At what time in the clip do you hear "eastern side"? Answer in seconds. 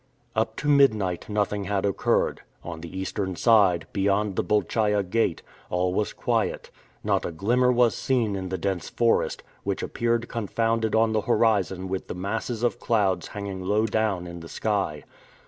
2.97-3.85